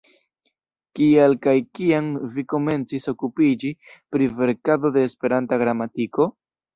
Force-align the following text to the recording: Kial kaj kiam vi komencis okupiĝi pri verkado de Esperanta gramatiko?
Kial 0.99 1.35
kaj 1.41 1.53
kiam 1.79 2.07
vi 2.37 2.45
komencis 2.53 3.05
okupiĝi 3.11 3.71
pri 4.15 4.31
verkado 4.39 4.91
de 4.97 5.05
Esperanta 5.11 5.61
gramatiko? 5.65 6.27